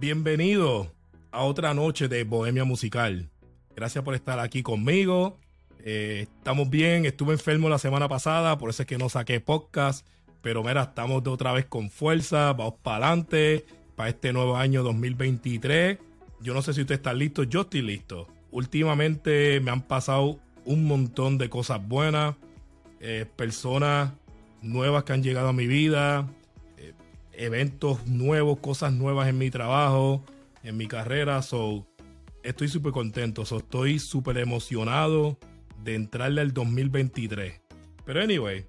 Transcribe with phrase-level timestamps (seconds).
[0.00, 0.90] Bienvenido
[1.30, 3.28] a otra noche de Bohemia Musical.
[3.76, 5.38] Gracias por estar aquí conmigo.
[5.84, 10.06] Eh, estamos bien, estuve enfermo la semana pasada, por eso es que no saqué podcast.
[10.40, 14.82] Pero mira, estamos de otra vez con fuerza, vamos para adelante, para este nuevo año
[14.82, 15.98] 2023.
[16.40, 18.26] Yo no sé si usted está listo, yo estoy listo.
[18.52, 22.36] Últimamente me han pasado un montón de cosas buenas,
[23.00, 24.14] eh, personas
[24.62, 26.26] nuevas que han llegado a mi vida,
[27.40, 30.22] eventos nuevos, cosas nuevas en mi trabajo,
[30.62, 31.40] en mi carrera.
[31.42, 31.86] So,
[32.42, 33.46] estoy súper contento.
[33.46, 35.38] So, estoy súper emocionado
[35.82, 37.60] de entrarle al 2023.
[38.04, 38.66] Pero anyway,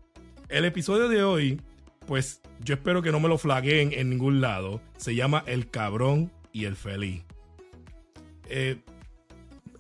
[0.48, 1.62] el episodio de hoy,
[2.08, 4.82] pues yo espero que no me lo flaguen en ningún lado.
[4.98, 7.24] Se llama El cabrón y el feliz.
[8.48, 8.82] Eh,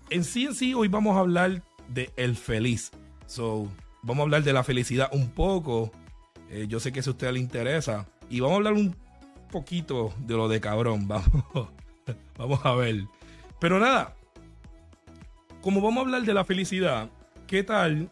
[0.09, 2.91] en sí, en sí, hoy vamos a hablar de el feliz.
[3.25, 3.71] So,
[4.01, 5.93] vamos a hablar de la felicidad un poco.
[6.49, 8.09] Eh, yo sé que eso a usted le interesa.
[8.31, 8.95] Y vamos a hablar un
[9.51, 11.05] poquito de lo de cabrón.
[11.07, 11.69] Vamos,
[12.37, 13.03] vamos a ver.
[13.59, 14.15] Pero nada,
[15.61, 17.11] como vamos a hablar de la felicidad,
[17.45, 18.09] ¿qué tal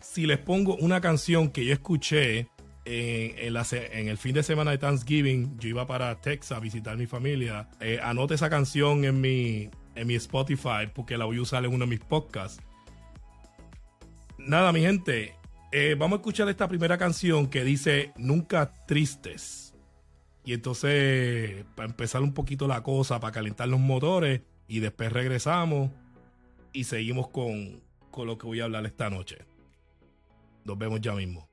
[0.00, 2.48] si les pongo una canción que yo escuché
[2.84, 5.58] en, el fin de semana de Thanksgiving?
[5.58, 7.68] Yo iba para Texas a visitar a mi familia.
[7.80, 11.72] Eh, anote esa canción en mi, en mi Spotify porque la voy a usar en
[11.72, 12.62] uno de mis podcasts.
[14.38, 15.37] Nada, mi gente,
[15.72, 19.74] eh, vamos a escuchar esta primera canción que dice Nunca Tristes.
[20.44, 25.90] Y entonces, para empezar un poquito la cosa, para calentar los motores, y después regresamos
[26.72, 29.38] y seguimos con, con lo que voy a hablar esta noche.
[30.64, 31.48] Nos vemos ya mismo.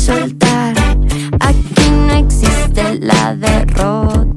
[0.00, 0.74] soltar.
[1.40, 4.29] Aquí no existe la derrota.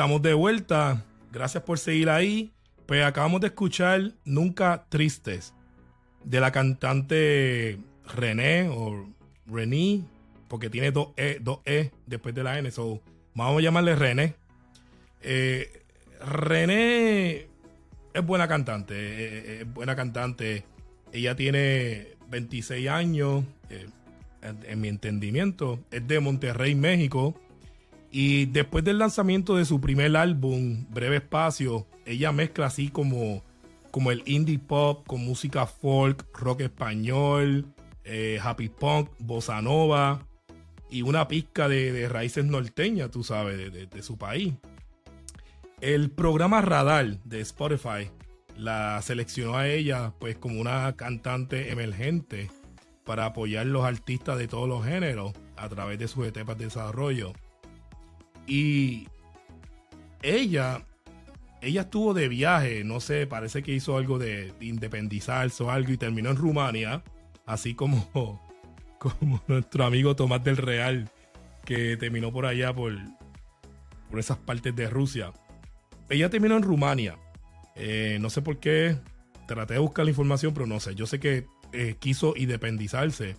[0.00, 1.04] Estamos de vuelta.
[1.30, 2.54] Gracias por seguir ahí.
[2.86, 5.52] Pues acabamos de escuchar Nunca Tristes
[6.24, 9.06] de la cantante René o
[9.46, 10.02] René,
[10.48, 12.70] porque tiene dos E, dos e después de la N.
[12.70, 13.02] So,
[13.34, 14.36] vamos a llamarle René.
[15.20, 15.82] Eh,
[16.26, 17.48] René
[18.14, 20.64] es buena cantante, eh, eh, es buena cantante.
[21.12, 23.44] Ella tiene 26 años,
[24.40, 25.78] en mi entendimiento.
[25.90, 27.38] Es de Monterrey, México.
[28.10, 33.44] Y después del lanzamiento de su primer álbum, Breve Espacio, ella mezcla así como,
[33.90, 37.66] como el indie pop con música folk, rock español,
[38.04, 40.26] eh, happy punk, bossa nova
[40.90, 44.54] y una pizca de, raíces norteñas, tú sabes, de, su país.
[45.80, 48.10] El programa Radar de Spotify
[48.56, 52.50] la seleccionó a ella pues como una cantante emergente
[53.04, 57.32] para apoyar los artistas de todos los géneros a través de sus etapas de desarrollo.
[58.50, 59.06] Y
[60.22, 60.84] ella,
[61.62, 65.96] ella estuvo de viaje, no sé, parece que hizo algo de, independizarse o algo y
[65.96, 67.04] terminó en Rumania,
[67.46, 68.42] así como,
[68.98, 71.12] como nuestro amigo Tomás del Real,
[71.64, 72.98] que terminó por allá, por,
[74.10, 75.32] por esas partes de Rusia.
[76.08, 77.16] Ella terminó en Rumania.
[77.76, 78.96] Eh, no sé por qué,
[79.46, 80.96] traté de buscar la información, pero no sé.
[80.96, 83.36] Yo sé que eh, quiso independizarse.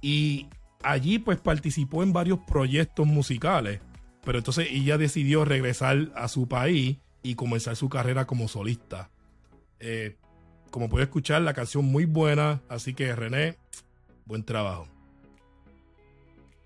[0.00, 0.48] Y
[0.82, 3.80] allí pues participó en varios proyectos musicales
[4.24, 9.10] pero entonces ella decidió regresar a su país y comenzar su carrera como solista.
[9.80, 10.16] Eh,
[10.70, 13.56] como puede escuchar, la canción muy buena, así que René,
[14.24, 14.88] buen trabajo.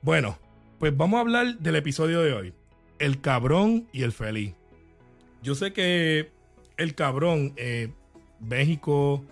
[0.02, 0.38] Bueno,
[0.78, 2.54] pues vamos a hablar del episodio de hoy.
[2.98, 4.54] El cabrón y el feliz.
[5.42, 6.30] Yo sé que
[6.76, 7.92] el cabrón, eh,
[8.40, 9.24] México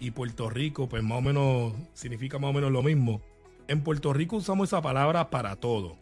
[0.00, 3.20] y Puerto Rico, pues más o menos significa más o menos lo mismo.
[3.68, 5.96] En Puerto Rico usamos esa palabra para todo.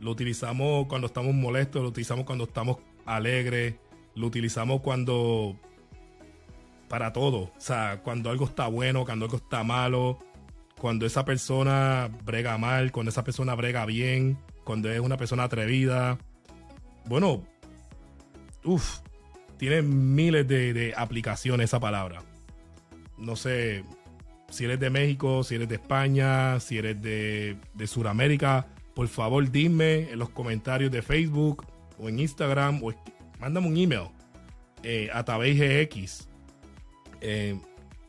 [0.00, 3.74] Lo utilizamos cuando estamos molestos, lo utilizamos cuando estamos alegres,
[4.14, 5.56] lo utilizamos cuando...
[6.88, 7.38] Para todo.
[7.38, 10.18] O sea, cuando algo está bueno, cuando algo está malo,
[10.80, 16.16] cuando esa persona brega mal, cuando esa persona brega bien, cuando es una persona atrevida.
[17.04, 17.44] Bueno,
[18.64, 19.00] uff,
[19.58, 22.22] tiene miles de, aplicaciones esa palabra.
[23.18, 23.84] No sé
[24.48, 28.66] si eres de México, si eres de España, si eres de, de Sudamérica
[28.98, 31.64] por favor dime en los comentarios de Facebook
[32.00, 32.92] o en Instagram o
[33.38, 34.08] mándame un email
[34.82, 36.28] eh, a TabeyGX.
[37.20, 37.60] Eh,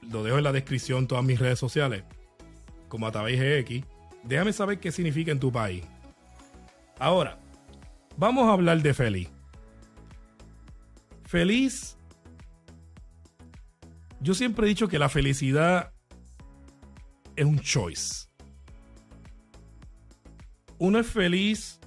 [0.09, 2.05] lo dejo en la descripción todas mis redes sociales
[2.87, 3.85] como a.
[4.23, 5.83] Déjame saber qué significa en tu país.
[6.97, 7.37] Ahora,
[8.17, 9.29] vamos a hablar de feliz.
[11.23, 11.99] Feliz.
[14.21, 15.91] Yo siempre he dicho que la felicidad
[17.35, 18.28] es un choice
[20.79, 21.79] uno es feliz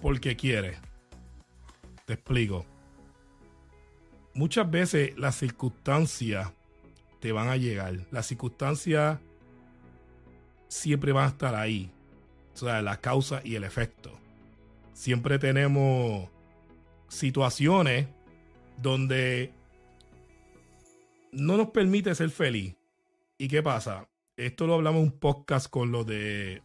[0.00, 0.76] porque quiere.
[2.04, 2.66] Te explico.
[4.34, 6.52] Muchas veces las circunstancias
[7.20, 8.06] te van a llegar.
[8.10, 9.18] Las circunstancias
[10.68, 11.90] siempre van a estar ahí.
[12.54, 14.12] O sea, la causa y el efecto.
[14.92, 16.28] Siempre tenemos
[17.08, 18.06] situaciones
[18.76, 19.52] donde
[21.32, 22.76] no nos permite ser feliz.
[23.38, 24.08] ¿Y qué pasa?
[24.36, 26.62] Esto lo hablamos en un podcast con lo de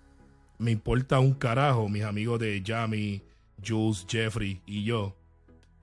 [0.57, 3.21] me importa un carajo, mis amigos de Jamie,
[3.65, 5.15] Jules, Jeffrey y yo,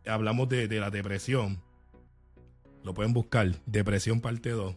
[0.07, 1.61] hablamos de, la depresión.
[2.85, 4.75] Lo pueden buscar, depresión parte 2.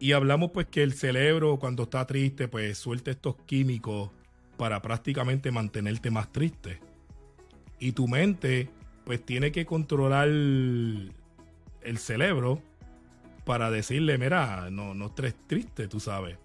[0.00, 4.10] Y hablamos pues que el cerebro cuando está triste pues suelta estos químicos
[4.56, 6.80] para prácticamente mantenerte más triste.
[7.78, 8.68] Y tu mente
[9.04, 11.12] pues tiene que controlar el
[11.96, 12.62] cerebro
[13.44, 16.36] para decirle, mira, no, no estés triste, tú sabes.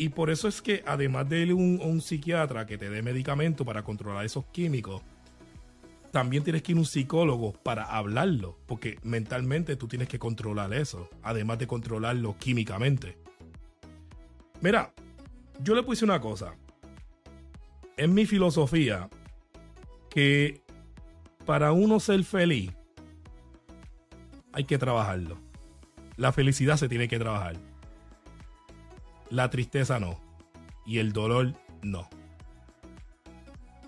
[0.00, 3.82] Y por eso es que además de un, un psiquiatra que te dé medicamento para
[3.82, 5.02] controlar esos químicos,
[6.10, 10.72] también tienes que ir a un psicólogo para hablarlo, porque mentalmente tú tienes que controlar
[10.72, 13.18] eso, además de controlarlo químicamente.
[14.62, 14.94] Mira,
[15.62, 16.54] yo le puse una cosa.
[17.98, 19.10] En mi filosofía,
[20.08, 20.62] que
[21.44, 22.72] para uno ser feliz,
[24.54, 25.36] hay que trabajarlo.
[26.16, 27.69] La felicidad se tiene que trabajar.
[29.30, 30.20] La tristeza no.
[30.84, 32.08] Y el dolor no.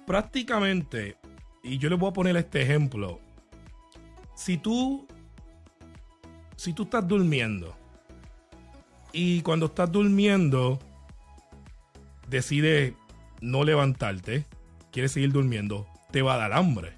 [0.06, 1.16] Prácticamente,
[1.62, 3.20] y yo les voy a poner este ejemplo.
[4.34, 5.06] Si tú,
[6.56, 7.74] si tú estás durmiendo
[9.12, 10.78] y cuando estás durmiendo
[12.28, 12.94] decides
[13.40, 14.46] no levantarte,
[14.92, 16.92] quieres seguir durmiendo, te va a dar hambre.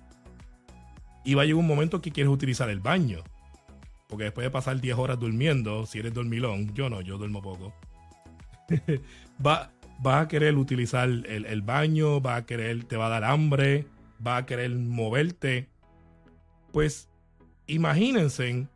[1.25, 3.25] Y va a llegar un momento que quieres utilizar el baño.
[4.07, 7.73] Porque después de pasar 10 horas durmiendo, si eres dormilón, yo no, yo duermo poco
[9.45, 9.71] va,
[10.05, 13.87] va a querer utilizar el, baño, va a querer, te va a dar hambre,
[14.25, 15.69] va a querer moverte.
[16.73, 17.09] Pues
[17.67, 18.67] imagínense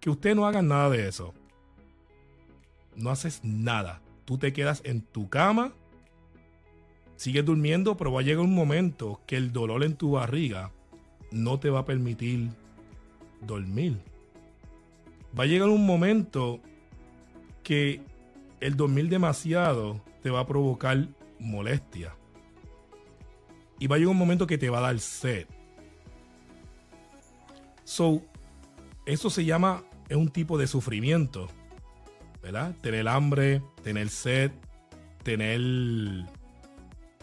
[0.00, 1.34] que usted no haga nada de eso.
[2.94, 4.00] No haces nada.
[4.24, 5.72] Tú te quedas en tu cama,
[7.16, 10.72] sigues durmiendo, pero va a llegar un momento que el dolor en tu barriga
[11.30, 12.50] no te va a permitir
[13.42, 13.98] dormir.
[15.38, 16.60] Va a llegar un momento
[17.62, 18.00] que
[18.60, 21.08] el dormir demasiado te va a provocar
[21.38, 22.14] molestia.
[23.78, 25.46] Y va a llegar un momento que te va a dar sed.
[27.84, 28.22] So,
[29.04, 31.48] eso se llama, es un tipo de sufrimiento.
[32.42, 32.74] ¿Verdad?
[32.80, 34.52] Tener hambre, tener sed,
[35.22, 35.60] tener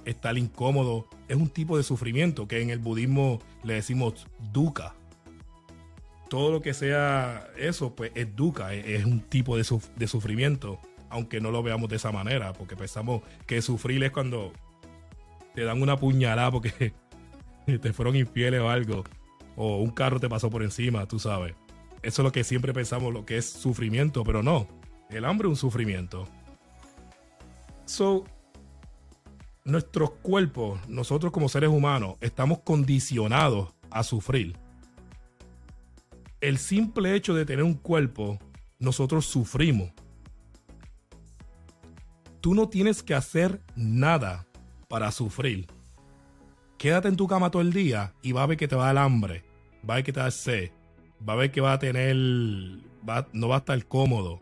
[0.05, 4.95] estar incómodo, es un tipo de sufrimiento que en el budismo le decimos dukkha.
[6.29, 10.79] Todo lo que sea eso, pues es dukkha, es, un tipo de, de sufrimiento
[11.13, 14.51] aunque no lo veamos de esa manera, porque pensamos que sufrir es cuando
[15.53, 16.91] te dan una puñalada porque
[17.65, 19.03] te fueron infieles o algo,
[19.55, 21.53] o un carro te pasó por encima, tú sabes.
[22.01, 24.67] Eso es lo que siempre pensamos, lo que es sufrimiento, pero no.
[25.11, 26.27] El hambre es un sufrimiento.
[27.85, 28.25] So,
[29.63, 34.57] nuestros cuerpos, nosotros como seres humanos, estamos condicionados a sufrir.
[36.41, 38.39] El simple hecho de tener un cuerpo,
[38.79, 39.91] nosotros sufrimos
[42.43, 44.45] tú no tienes que hacer nada
[44.89, 45.65] para sufrir.
[46.77, 48.93] Quédate en tu cama todo el día y va a ver que te va a
[48.93, 49.45] dar hambre,
[49.89, 50.71] va a ver que te va a dar sed,
[51.27, 54.41] va a ver que va a tener, no va a estar cómodo.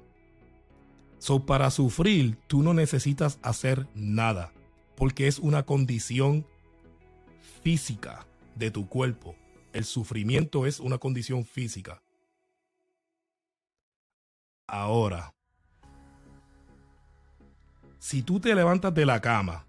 [1.19, 4.51] So, para sufrir, tú no necesitas hacer nada,
[4.95, 6.47] porque es una condición
[7.61, 9.35] física de tu cuerpo.
[9.73, 12.01] El sufrimiento es una condición física.
[14.65, 15.35] Ahora,
[18.01, 19.63] si tú te levantas de la cama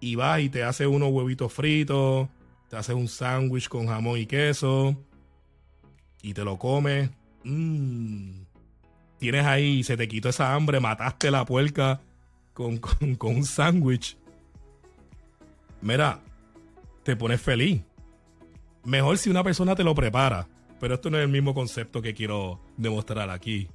[0.00, 2.28] y vas y te haces unos huevitos fritos,
[2.68, 4.96] te haces un sándwich con jamón y queso
[6.22, 7.08] y te lo comes,
[7.44, 8.32] mmm,
[9.18, 12.00] tienes ahí, se te quitó esa hambre, mataste la puerca
[12.52, 14.18] con, con un sándwich.
[15.82, 16.20] Mira,
[17.04, 17.80] te pones feliz.
[18.82, 20.48] Mejor si una persona te lo prepara,
[20.80, 23.68] pero esto no es el mismo concepto que quiero demostrar aquí.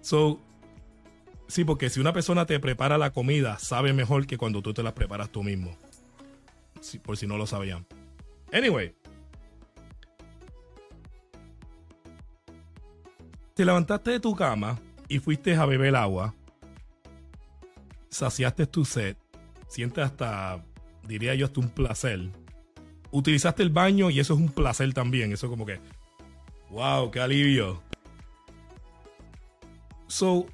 [0.00, 0.40] So,
[1.48, 4.82] Sí, porque si una persona te prepara la comida, sabe mejor que cuando tú te
[4.82, 5.76] la preparas tú mismo.
[7.02, 7.86] por si no lo sabían.
[8.52, 8.94] Anyway.
[13.54, 16.34] Te levantaste de tu cama y fuiste a beber agua.
[18.10, 19.16] Saciaste tu sed.
[19.68, 20.64] Sientes hasta,
[21.04, 22.28] diría yo, hasta un placer.
[23.10, 25.32] Utilizaste el baño y eso es un placer también.
[25.32, 25.80] Eso como que,
[26.70, 27.82] wow, qué alivio.
[30.06, 30.46] So,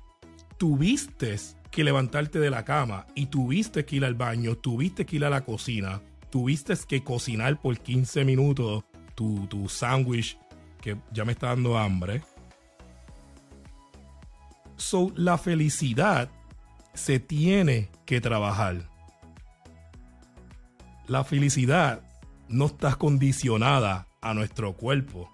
[0.63, 1.37] tuviste
[1.73, 5.29] que levantarte de la cama y tuviste que ir al baño, tuviste que ir a
[5.29, 6.01] la cocina,
[6.31, 8.85] tuviste que cocinar por 15 minutos
[9.17, 10.39] tu, tu sándwich
[10.81, 12.23] que ya me está dando hambre.
[14.77, 16.31] So, la felicidad
[16.95, 18.89] se tiene que trabajar.
[21.09, 22.05] La felicidad
[22.47, 25.32] no está condicionada a nuestro cuerpo.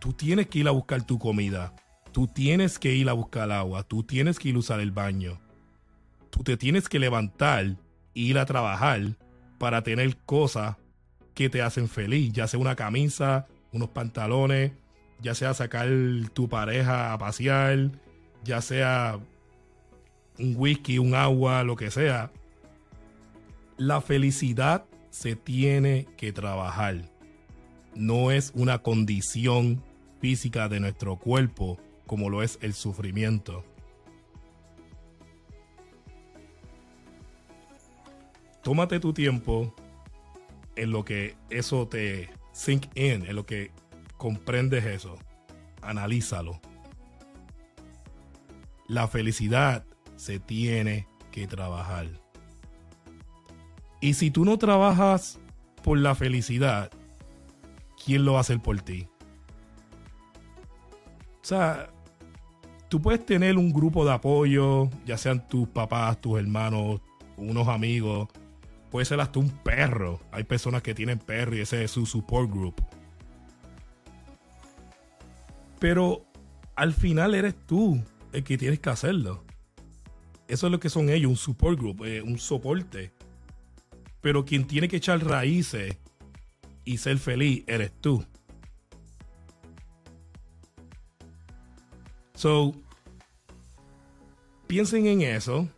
[0.00, 1.74] Tú tienes que ir a buscar tu comida,
[2.10, 5.38] tú tienes que ir a buscar agua, tú tienes que ir a usar el baño.
[6.30, 7.76] Tú te tienes que levantar
[8.14, 9.00] ir a trabajar
[9.58, 10.76] para tener cosas
[11.34, 14.72] que te hacen feliz, ya sea una camisa, unos pantalones,
[15.20, 15.88] ya sea sacar
[16.32, 17.90] tu pareja a pasear,
[18.42, 19.20] ya sea
[20.38, 22.32] un whisky, un agua, lo que sea.
[23.76, 27.10] La felicidad se tiene que trabajar.
[27.94, 29.82] No es una condición
[30.20, 33.64] física de nuestro cuerpo como lo es el sufrimiento.
[38.62, 39.74] Tómate tu tiempo
[40.76, 43.70] en lo que eso te sink in, en lo que
[44.16, 45.18] comprendes eso.
[45.82, 46.60] Analízalo.
[48.86, 49.86] La felicidad
[50.16, 52.08] se tiene que trabajar.
[54.00, 55.38] Y si tú no trabajas
[55.82, 56.90] por la felicidad,
[58.04, 59.08] ¿quién lo va a hacer por ti?
[61.50, 61.90] Sea,
[62.88, 67.00] tú puedes tener un grupo de apoyo, ya sean tus papás, tus hermanos,
[67.36, 68.28] unos amigos,
[68.88, 70.20] puede ser hasta un perro.
[70.30, 72.80] Hay personas que tienen perro y ese es su support group.
[75.80, 76.24] Pero
[76.76, 78.00] al final eres tú
[78.32, 79.42] el que tienes que hacerlo.
[80.46, 83.10] Eso es lo que son ellos, un support group, eh, un soporte.
[84.20, 85.96] Pero quien tiene que echar raíces
[86.84, 88.24] y ser feliz eres tú.
[92.40, 92.72] So,
[94.66, 95.68] piensen en eso.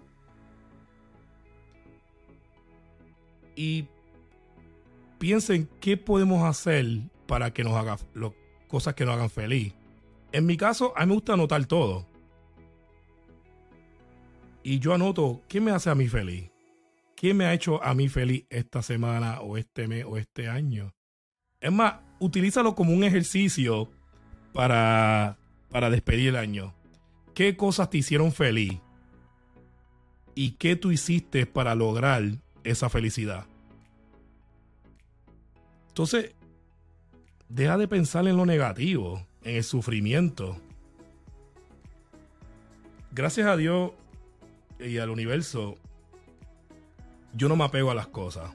[3.57, 3.87] y
[5.19, 6.87] piensen qué podemos hacer
[7.27, 7.99] para que nos haga
[8.69, 9.75] cosas que nos hagan feliz.
[10.31, 12.07] En mi caso, a mí me gusta anotar todo.
[14.63, 16.51] Y yo anoto qué me hace a mí feliz.
[17.17, 20.95] ¿Qué me ha hecho a mí feliz esta semana o este mes o este año?
[21.61, 23.91] Es más, utilízalo como un ejercicio
[24.53, 25.39] para,
[25.73, 26.75] para despedir el año.
[27.35, 28.79] ¿Qué cosas te hicieron feliz?
[30.35, 32.23] ¿Y qué tú hiciste para lograr
[32.63, 33.47] esa felicidad?
[35.89, 36.35] Entonces,
[37.49, 40.59] deja de pensar en lo negativo, en el sufrimiento.
[43.11, 43.93] Gracias a Dios
[44.79, 45.77] y al universo,
[47.35, 48.55] yo no me apego a las cosas.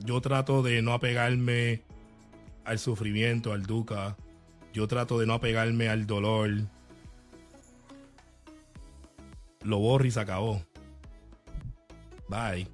[0.00, 1.82] Yo trato de no apegarme
[2.64, 4.16] al sufrimiento, al duca.
[4.76, 6.50] Yo trato de no apegarme al dolor.
[9.62, 10.62] Lo borro y se acabó.
[12.28, 12.68] Bye.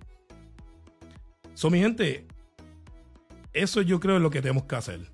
[1.54, 2.26] So, mi gente,
[3.52, 5.12] eso yo creo es lo que tenemos que hacer.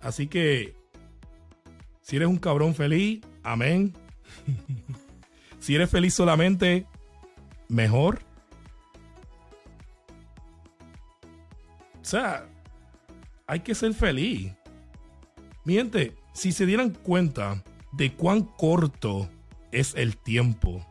[0.00, 0.74] Así que,
[2.00, 3.92] si eres un cabrón feliz, amén.
[5.60, 6.86] si eres feliz solamente,
[7.68, 8.20] mejor.
[12.00, 12.48] O sea,
[13.46, 14.52] hay que ser feliz.
[15.64, 19.28] Mi gente, si se dieran cuenta de cuán corto
[19.70, 20.86] es el tiempo.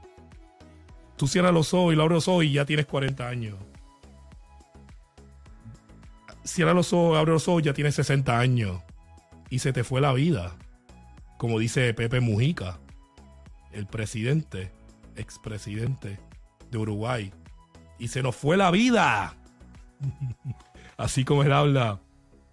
[1.17, 3.55] Tú cierras los ojos y lo abres los ojos y ya tienes 40 años
[6.43, 8.81] cierra los ojos, abre los ojos, ya tienes 60 años.
[9.49, 10.55] Y se te fue la vida.
[11.37, 12.79] Como dice Pepe Mujica,
[13.71, 14.71] el presidente,
[15.15, 16.19] expresidente
[16.69, 17.33] de Uruguay.
[17.99, 19.35] Y se nos fue la vida.
[20.97, 21.99] Así como él habla.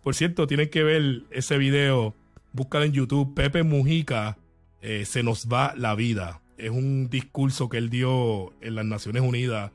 [0.09, 2.15] Por cierto, tienen que ver ese video.
[2.55, 3.35] Búscalo en YouTube.
[3.35, 4.39] Pepe Mujica,
[4.81, 6.41] eh, se nos va la vida.
[6.57, 9.71] Es un discurso que él dio en las Naciones Unidas.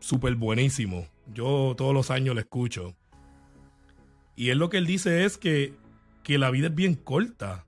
[0.00, 1.06] Súper buenísimo.
[1.34, 2.94] Yo todos los años lo escucho.
[4.36, 5.74] Y él lo que él dice es que,
[6.22, 7.66] que la vida es bien corta.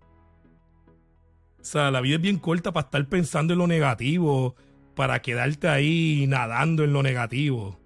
[1.60, 4.56] O sea, la vida es bien corta para estar pensando en lo negativo,
[4.94, 7.78] para quedarte ahí nadando en lo negativo.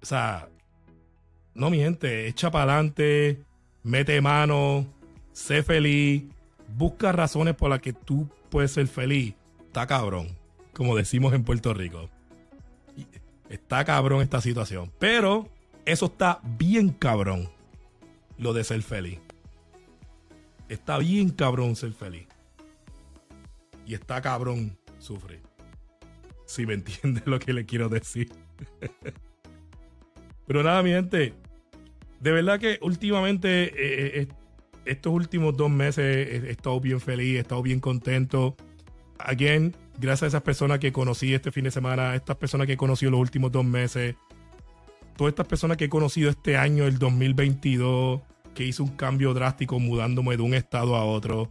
[0.00, 0.48] O sea,
[1.54, 3.44] no mi gente, echa para adelante,
[3.82, 4.86] mete mano,
[5.32, 6.24] sé feliz,
[6.76, 9.34] busca razones por las que tú puedes ser feliz.
[9.66, 10.28] Está cabrón,
[10.72, 12.08] como decimos en Puerto Rico.
[13.48, 14.90] Está cabrón esta situación.
[14.98, 15.48] Pero
[15.84, 17.50] eso está bien cabrón.
[18.38, 19.18] Lo de ser feliz.
[20.68, 22.26] Está bien cabrón ser feliz.
[23.86, 25.42] Y está cabrón sufrir.
[26.46, 28.32] Si me entiende lo que le quiero decir.
[30.46, 31.34] Pero nada, mi gente.
[32.22, 34.28] De verdad que últimamente, eh, eh,
[34.84, 36.04] estos últimos dos meses,
[36.44, 38.56] he estado bien feliz, he estado bien contento.
[39.18, 42.76] Again, gracias a esas personas que conocí este fin de semana, estas personas que he
[42.76, 44.14] conocido los últimos dos meses,
[45.16, 48.20] todas estas personas que he conocido este año, el 2022,
[48.54, 51.50] que hice un cambio drástico mudándome de un estado a otro.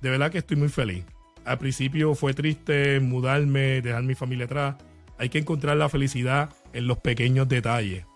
[0.00, 1.04] De verdad que estoy muy feliz.
[1.44, 4.76] Al principio fue triste mudarme, dejar mi familia atrás.
[5.18, 8.06] Hay que encontrar la felicidad en los pequeños detalles.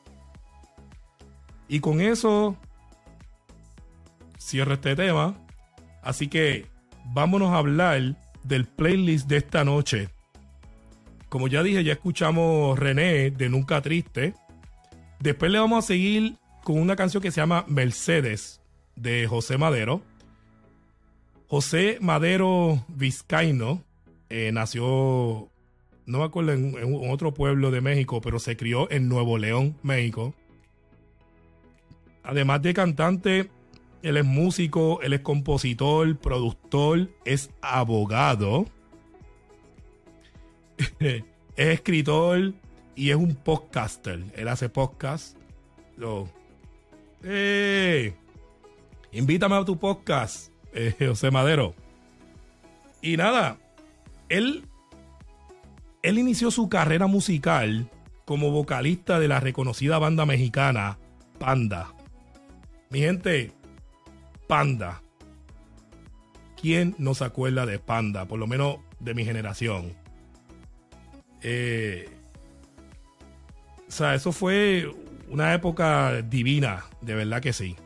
[1.68, 2.57] Y con eso
[4.38, 5.37] cierro este tema.
[6.02, 6.66] Así que
[7.12, 10.09] vámonos a hablar del playlist de esta noche.
[11.28, 14.35] Como ya dije, ya escuchamos René de Nunca Triste.
[15.20, 18.61] Después le vamos a seguir con una canción que se llama Mercedes
[18.96, 20.00] de José Madero.
[21.48, 23.83] José Madero Vizcaíno
[24.28, 25.48] eh, nació,
[26.07, 29.76] no me acuerdo, en, en, otro pueblo de México, pero se crió en Nuevo León,
[29.83, 30.35] México.
[32.28, 33.50] Además de cantante,
[34.02, 38.66] él es músico, él es compositor, productor, es abogado,
[41.00, 41.24] es
[41.56, 42.52] escritor
[42.94, 44.22] y es un podcaster.
[44.34, 45.38] Él hace podcast.
[49.10, 51.74] invítame a tu podcast, eh, José Madero.
[53.00, 53.56] Y nada,
[54.28, 54.66] él,
[56.02, 57.90] él inició su carrera musical
[58.26, 60.98] como vocalista de la reconocida banda mexicana
[61.38, 61.94] Panda.
[62.90, 63.53] Mi gente,
[64.46, 65.03] Panda.
[66.61, 68.27] ¿Quién no se acuerda de Panda?
[68.27, 69.94] Por lo menos de mi generación.
[71.42, 72.09] Eh,
[73.87, 74.90] o sea, eso fue
[75.29, 77.77] una época divina, de verdad que sí.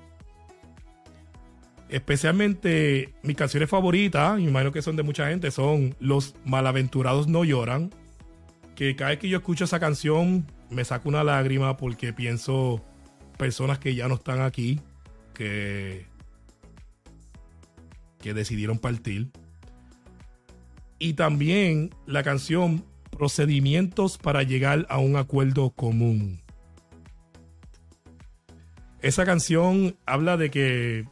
[1.89, 7.29] Especialmente mis canciones favoritas, y me imagino que son de mucha gente, son Los Malaventurados
[7.29, 7.91] No Lloran.
[8.75, 12.83] Que cada vez que yo escucho esa canción me saco una lágrima porque pienso
[13.37, 14.81] personas que ya no están aquí,
[15.33, 16.07] que
[18.23, 19.29] que decidieron partir.
[20.99, 26.41] Y también la canción procedimientos para llegar a un acuerdo común.
[29.03, 31.05] Esa canción habla de que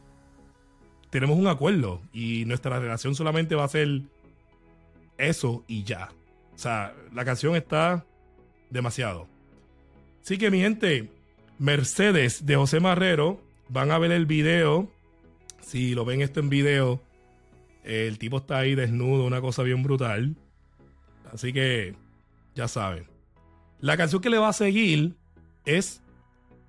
[1.09, 4.01] tenemos un acuerdo y nuestra relación solamente va a ser
[5.17, 6.09] eso y ya.
[6.55, 8.05] O sea, la canción está
[8.69, 9.27] demasiado.
[10.23, 11.09] Así que mi gente,
[11.59, 14.91] Mercedes de José Marrero, van a ver el video.
[15.61, 17.01] Si lo ven esto en video,
[17.83, 20.35] el tipo está ahí desnudo, una cosa bien brutal.
[21.31, 21.95] Así que
[22.53, 23.07] ya saben.
[23.79, 25.15] La canción que le va a seguir
[25.65, 26.01] es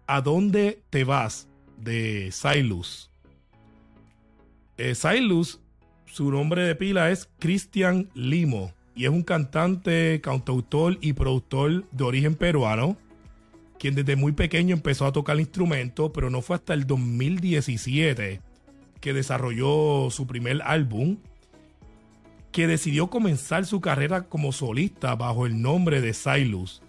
[0.07, 1.49] ¿A dónde te vas?
[1.79, 3.11] de Silus.
[4.77, 5.61] Eh, Silus,
[6.07, 12.05] su nombre de pila es Cristian Limo y es un cantante, cantautor y productor de
[12.05, 12.97] origen peruano,
[13.83, 18.41] quien desde muy pequeño empezó a tocar el instrumento, pero no fue hasta el 2017
[19.01, 21.17] que desarrolló su primer álbum,
[22.53, 26.81] que decidió comenzar su carrera como solista bajo el nombre de Silus.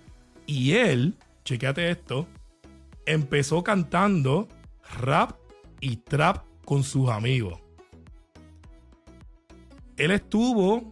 [0.46, 2.28] Y él, chequeate esto,
[3.08, 4.48] empezó cantando
[5.00, 5.32] rap
[5.82, 7.60] y trap con sus amigos.
[9.98, 10.92] Él estuvo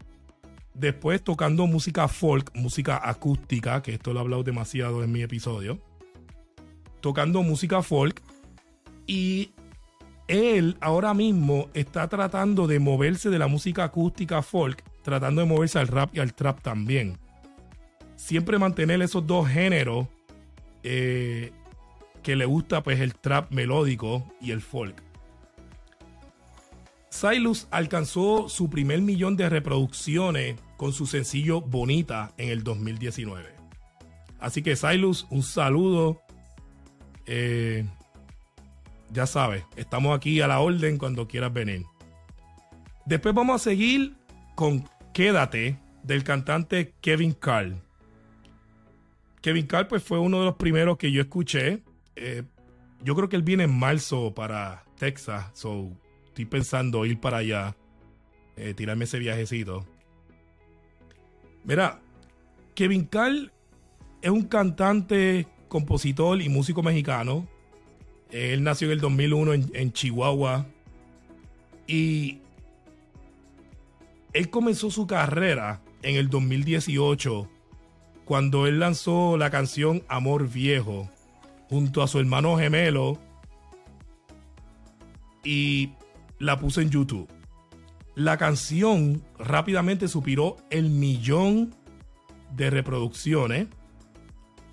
[0.73, 5.90] después tocando música folk, música acústica, que esto lo he hablado demasiado en mi episodio.
[7.01, 8.21] Tocando música folk.
[9.07, 9.51] Y
[10.27, 15.79] él ahora mismo está tratando de moverse de la música acústica folk, tratando de moverse
[15.79, 17.17] al rap y al trap también.
[18.15, 20.07] Siempre mantener esos dos géneros
[20.83, 21.51] eh,
[22.23, 25.01] que le gusta pues el trap melódico y el folk.
[27.09, 33.49] Silus alcanzó su primer millón de reproducciones con su sencillo Bonita en el 2019.
[34.39, 36.20] Así que Silus, un saludo.
[37.25, 37.85] Eh,
[39.11, 41.85] ya sabes, estamos aquí a la orden cuando quieras venir.
[43.05, 44.15] Después vamos a seguir
[44.55, 47.81] con Quédate del cantante Kevin Carl.
[49.41, 51.83] Kevin Carl pues fue uno de los primeros que yo escuché
[52.15, 52.43] eh,
[53.03, 55.91] yo creo que él viene en marzo para Texas, so
[56.27, 57.75] estoy pensando ir para allá,
[58.55, 59.87] eh, tirarme ese viajecito.
[61.63, 61.99] Mira,
[62.75, 63.51] Kevin Carl
[64.21, 67.47] es un cantante, compositor y músico mexicano.
[68.29, 70.67] Él nació en el 2001 en, Chihuahua
[71.87, 72.39] y
[74.33, 77.49] él comenzó su carrera en el 2018
[78.25, 81.09] cuando él lanzó la canción Amor Viejo
[81.69, 83.17] junto a su hermano gemelo
[85.45, 85.91] y
[86.37, 87.29] la puse en YouTube.
[88.15, 91.73] La canción rápidamente superó el millón
[92.57, 93.67] de reproducciones.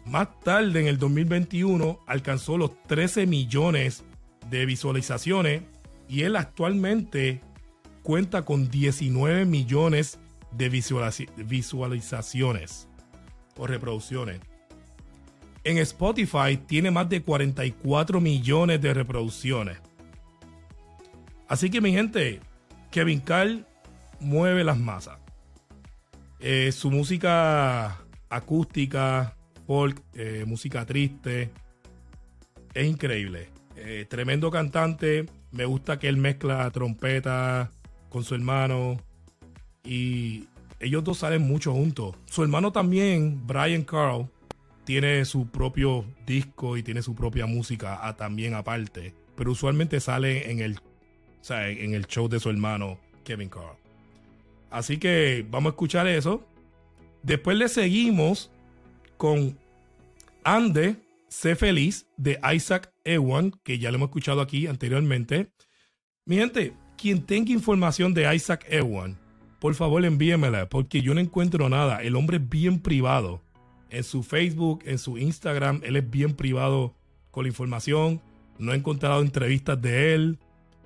[0.09, 4.05] Más tarde, en el 2021, alcanzó los 13 millones
[4.49, 5.63] de visualizaciones
[6.09, 7.43] y él actualmente
[8.03, 10.19] cuenta con 19 millones
[10.53, 10.71] de
[11.37, 12.89] visualizaciones
[13.59, 14.41] o reproducciones.
[15.63, 19.77] En Spotify tiene más de 44 millones de reproducciones.
[21.49, 22.41] Así que mi gente,
[22.91, 23.67] Kevin Carl
[24.21, 25.19] mueve las masas.
[26.41, 27.99] Eh, su música
[28.31, 29.35] acústica,
[30.15, 31.51] eh, música triste,
[32.75, 33.51] es increíble.
[33.77, 35.27] Eh, tremendo cantante.
[35.53, 37.71] Me gusta que él mezcla trompeta
[38.09, 38.99] con su hermano.
[39.85, 40.45] Y
[40.81, 42.17] ellos dos salen mucho juntos.
[42.27, 44.29] Su hermano también, Brian Carl,
[44.85, 50.51] tiene su propio disco y tiene su propia música ah, también aparte, pero usualmente sale
[50.51, 50.81] en el,
[51.51, 53.77] en el show de su hermano Kevin Carr.
[54.71, 56.43] Así que vamos a escuchar eso.
[57.23, 58.51] Después le seguimos
[59.19, 59.59] con
[60.45, 60.97] Ande,
[61.29, 65.53] sé feliz de Isaac Ewan, que ya lo hemos escuchado aquí anteriormente.
[66.25, 69.19] Mi gente, quien tenga información de Isaac Ewan,
[69.59, 72.03] por favor envíemela, porque yo no encuentro nada.
[72.03, 73.43] El hombre es bien privado
[73.91, 75.83] en su Facebook, en su Instagram.
[75.85, 76.95] Él es bien privado
[77.31, 78.23] con la información.
[78.59, 80.39] No he encontrado entrevistas de él.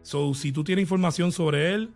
[0.03, 1.90] So, si tú tienes información sobre él,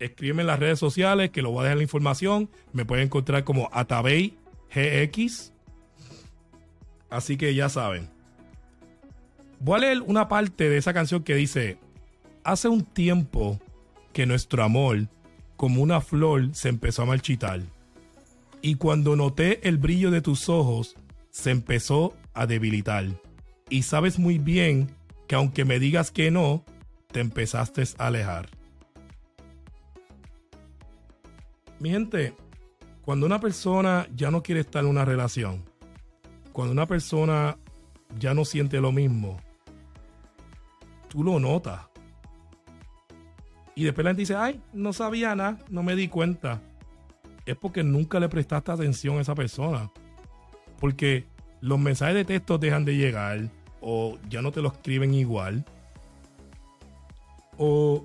[0.00, 2.50] escríbeme en las redes sociales que lo voy a dejar la información.
[2.72, 4.39] Me pueden encontrar como Atabey
[4.74, 5.52] GX.
[7.08, 8.08] Así que ya saben.
[9.58, 11.78] Voy a leer una parte de esa canción que dice:
[12.44, 13.60] Hace un tiempo
[14.12, 15.08] que nuestro amor,
[15.56, 17.62] como una flor, se empezó a marchitar
[18.62, 20.96] y cuando noté el brillo de tus ojos,
[21.30, 23.06] se empezó a debilitar.
[23.68, 24.90] Y sabes muy bien
[25.26, 26.64] que aunque me digas que no,
[27.12, 28.48] te empezaste a alejar.
[31.78, 32.34] Mi gente,
[33.02, 35.64] cuando una persona ya no quiere estar en una relación,
[36.52, 37.56] cuando una persona
[38.18, 39.38] ya no siente lo mismo,
[41.08, 41.82] tú lo notas.
[43.74, 46.60] Y después la gente dice, ay, no sabía nada, no me di cuenta.
[47.46, 49.90] es porque nunca le prestaste atención a esa persona.
[50.78, 51.26] Porque
[51.60, 53.48] los mensajes de texto dejan de llegar
[53.80, 55.64] o ya no te lo escriben igual.
[57.56, 58.04] O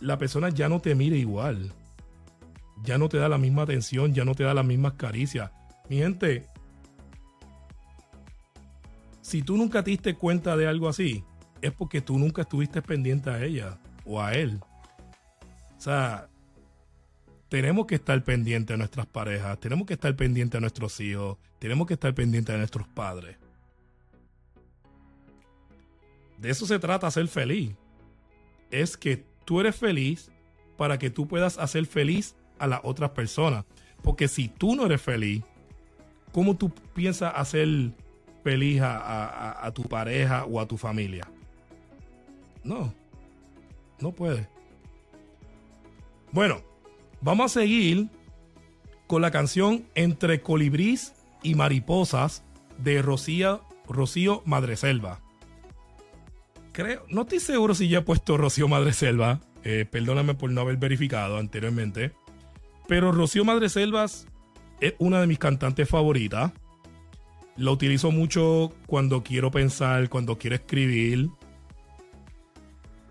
[0.00, 1.72] la persona ya no te mira igual.
[2.82, 5.50] Ya no te da la misma atención, ya no te da las mismas caricias.
[5.88, 6.46] Mi gente,
[9.22, 11.24] si tú nunca te diste cuenta de algo así,
[11.62, 14.60] es porque tú nunca estuviste pendiente a ella o a él.
[15.76, 16.28] O sea,
[17.48, 21.86] tenemos que estar pendientes a nuestras parejas, tenemos que estar pendientes a nuestros hijos, tenemos
[21.86, 23.36] que estar pendientes a nuestros padres.
[26.38, 27.74] De eso se trata ser feliz.
[28.70, 30.30] Es que tú eres feliz
[30.76, 33.64] para que tú puedas hacer feliz a las otras personas.
[34.02, 35.42] Porque si tú no eres feliz,
[36.32, 37.68] ¿cómo tú piensas hacer
[38.44, 41.28] feliz a, tu pareja o a tu familia?
[42.62, 42.92] No,
[44.00, 44.48] no puede.
[46.32, 46.62] Bueno,
[47.20, 48.08] vamos a seguir
[49.06, 52.42] con la canción Entre colibrís y mariposas
[52.78, 55.20] de Rocío, Rocío Madreselva.
[56.72, 59.40] Creo, no estoy seguro si ya he puesto Rocío Madreselva.
[59.64, 62.12] Eh, perdóname por no haber verificado anteriormente.
[62.88, 64.26] Pero Rocío Madreselvas
[64.80, 66.52] es una de mis cantantes favoritas.
[67.56, 71.30] La utilizo mucho cuando quiero pensar, cuando quiero escribir.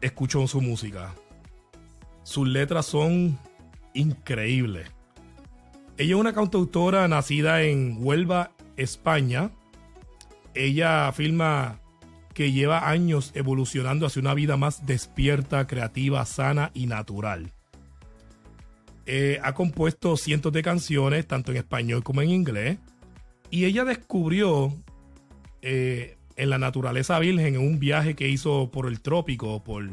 [0.01, 1.15] Escucho su música.
[2.23, 3.39] Sus letras son
[3.93, 4.89] increíbles.
[5.97, 9.51] Ella es una cantautora nacida en Huelva, España.
[10.53, 11.79] Ella afirma
[12.33, 17.54] que lleva años evolucionando hacia una vida más despierta, creativa, sana y natural.
[19.05, 22.77] Eh, ha compuesto cientos de canciones, tanto en español como en inglés.
[23.51, 24.73] Y ella descubrió
[25.61, 29.83] eh, en la naturaleza virgen en un viaje que hizo por el trópico, por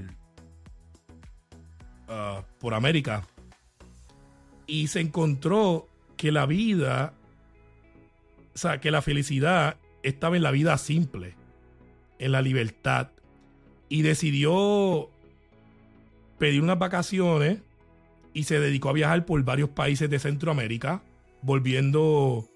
[2.15, 3.27] Ah, por América
[4.67, 7.15] y se encontró que la vida,
[8.55, 11.35] o sea, que la felicidad estaba en la vida simple,
[12.19, 13.09] en la libertad,
[13.89, 15.09] y decidió
[16.39, 17.61] pedir unas vacaciones
[18.35, 21.03] y se dedicó a viajar por varios países de Centroamérica,
[21.43, 22.49] volviendo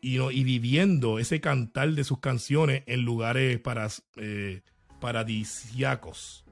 [0.00, 4.62] y, y viviendo ese cantar de sus canciones en lugares para, eh,
[5.00, 6.44] paradisiacos.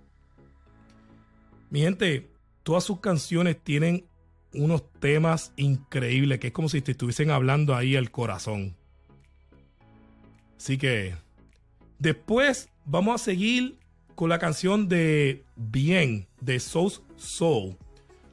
[1.71, 2.31] Mi gente,
[2.63, 4.07] todas sus canciones tienen
[4.53, 8.77] unos temas increíbles que es como si te estuviesen hablando ahí al corazón.
[10.57, 11.15] Así que
[11.99, 13.79] después vamos a seguir
[14.15, 17.77] con la canción de Bien de Soul Soul.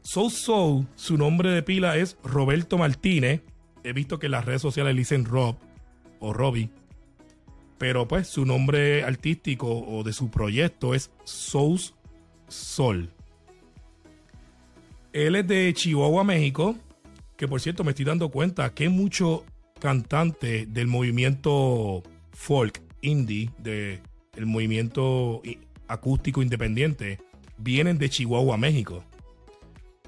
[0.03, 3.41] Soul Soul, su nombre de pila es Roberto Martínez.
[3.85, 5.55] He visto que en las redes sociales le dicen Rob
[6.19, 6.69] o Robbie.
[7.77, 11.79] Pero pues su nombre artístico o de su proyecto es Soul
[12.49, 13.09] Soul.
[15.13, 16.75] Él es de Chihuahua, México,
[17.37, 19.41] que por cierto me estoy dando cuenta que muchos
[19.79, 24.01] cantantes del movimiento folk indie, del
[24.45, 25.41] movimiento
[25.87, 27.19] acústico independiente,
[27.57, 29.03] vienen de Chihuahua, México.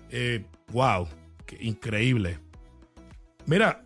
[0.10, 1.08] Eh, wow,
[1.60, 2.40] increíble.
[3.46, 3.84] Mira,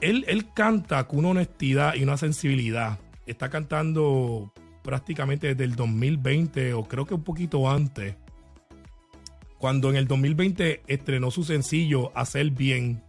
[0.00, 2.98] él, él canta con una honestidad y una sensibilidad.
[3.26, 8.14] Está cantando prácticamente desde el 2020 o creo que un poquito antes
[9.58, 13.02] cuando en el 2020 estrenó su sencillo Hacer Bien,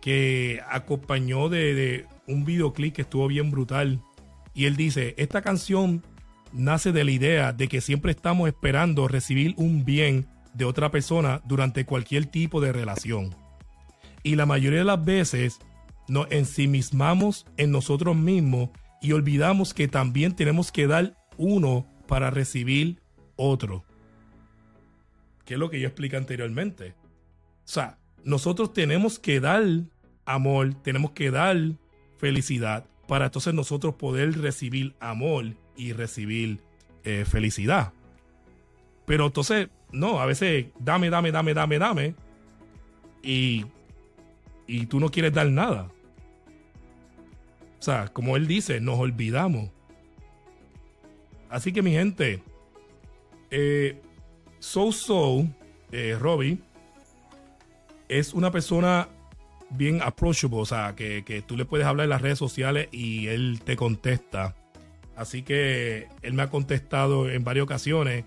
[0.00, 4.00] que acompañó de, un videoclip que estuvo bien brutal.
[4.54, 6.02] Y él dice, esta canción
[6.52, 11.42] nace de la idea de que siempre estamos esperando recibir un bien de otra persona
[11.44, 13.34] durante cualquier tipo de relación.
[14.22, 15.58] Y la mayoría de las veces
[16.08, 23.00] nos ensimismamos en nosotros mismos y olvidamos que también tenemos que dar uno para recibir
[23.36, 23.84] otro
[25.46, 26.94] que es lo que yo expliqué anteriormente.
[27.64, 29.64] O sea, nosotros tenemos que dar
[30.26, 31.56] amor, tenemos que dar
[32.18, 36.60] felicidad para entonces nosotros poder recibir amor y recibir
[37.04, 37.92] eh, felicidad.
[39.04, 42.14] Pero entonces, no, a veces dame, dame, dame, dame, dame.
[43.22, 43.66] Y,
[44.66, 45.90] y tú no quieres dar nada.
[47.78, 49.70] O sea, como él dice, nos olvidamos.
[51.48, 52.42] Así que mi gente,
[53.50, 54.00] eh,
[54.58, 55.46] So So,
[55.92, 56.58] eh, Robbie,
[58.08, 59.08] es una persona
[59.70, 63.28] bien approachable, o sea, que, que, tú le puedes hablar en las redes sociales y
[63.28, 64.54] él te contesta.
[65.16, 68.24] Así que él me ha contestado en varias ocasiones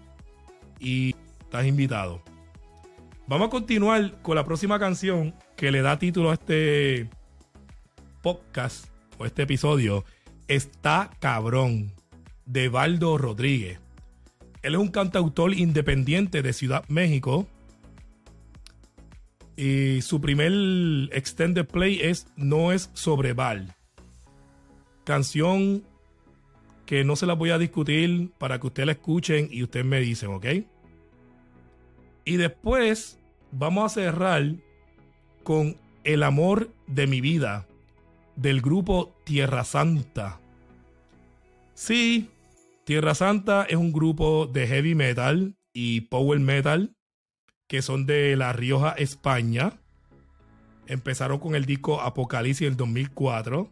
[0.79, 2.23] y estás invitado.
[3.27, 7.09] Vamos a continuar con la próxima canción que le da título a este
[8.23, 8.85] podcast
[9.19, 10.03] o este episodio.
[10.47, 11.93] Está cabrón
[12.47, 13.79] de Baldo Rodríguez.
[14.63, 17.47] Él es un cantautor independiente de Ciudad México.
[19.55, 20.51] Y su primer
[21.11, 23.75] extended play es No es sobre Val.
[25.03, 25.83] Canción
[26.89, 29.99] que no se la voy a discutir para que ustedes la escuchen y ustedes me
[29.99, 30.45] dicen, ¿ok?
[32.25, 33.19] Y después
[33.51, 34.55] vamos a cerrar
[35.43, 37.67] con El amor de mi vida
[38.35, 40.41] del grupo Tierra Santa.
[41.75, 42.31] Sí,
[42.85, 46.95] Tierra Santa es un grupo de heavy metal y power metal
[47.67, 49.79] que son de La Rioja, España.
[50.87, 53.71] Empezaron con el disco Apocalipsis en 2004.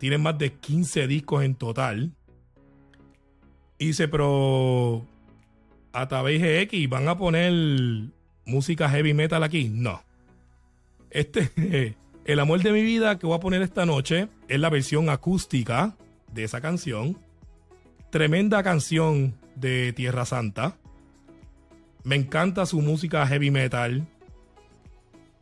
[0.00, 2.10] Tienen más de 15 discos en total.
[3.76, 5.06] Y dice, pero
[5.92, 7.52] a través de X van a poner
[8.46, 9.68] música heavy metal aquí.
[9.68, 10.02] No.
[11.10, 15.10] Este, El amor de mi vida que voy a poner esta noche es la versión
[15.10, 15.96] acústica
[16.32, 17.18] de esa canción.
[18.08, 20.78] Tremenda canción de Tierra Santa.
[22.04, 24.06] Me encanta su música heavy metal.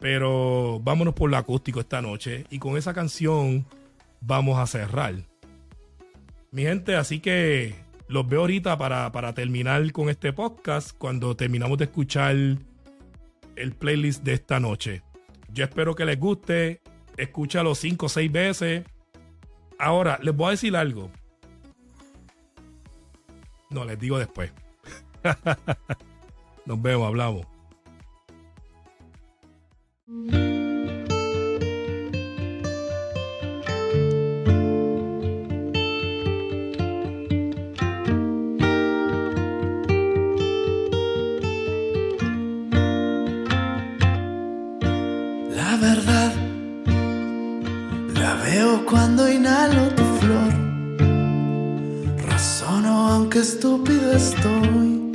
[0.01, 2.45] Pero vámonos por lo acústico esta noche.
[2.51, 3.65] Y con esa canción
[4.21, 5.15] vamos a cerrar.
[6.51, 7.75] Mi gente, así que
[8.09, 14.23] los veo ahorita para, para terminar con este podcast cuando terminamos de escuchar el playlist
[14.23, 15.03] de esta noche.
[15.53, 16.81] Yo espero que les guste.
[17.17, 18.85] Escúchalo cinco o seis veces.
[19.79, 21.11] Ahora, les voy a decir algo.
[23.71, 24.53] No, les digo después.
[26.67, 27.47] Nos vemos, hablamos.
[53.59, 55.11] Estúpido estoy.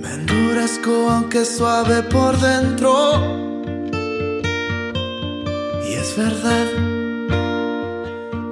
[0.00, 2.90] Me endurezco aunque suave por dentro.
[5.86, 6.66] Y es verdad,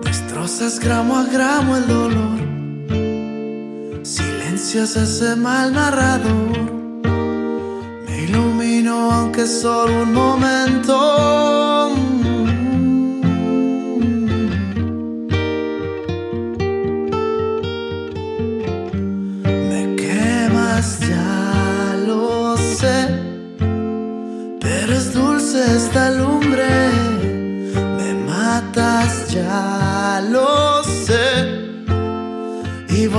[0.04, 2.38] destrozas gramo a gramo el dolor.
[4.02, 6.58] Silencias ese mal narrador.
[8.06, 11.81] Me ilumino aunque solo un momento.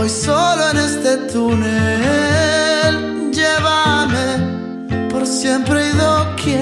[0.04, 2.96] Y voy solo en este túnel,
[3.32, 6.60] llévame por siempre y doquier.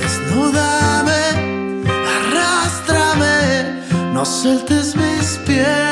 [0.00, 1.22] Desnúdame,
[2.16, 3.36] arrástrame,
[4.14, 5.90] no sueltes mis pies.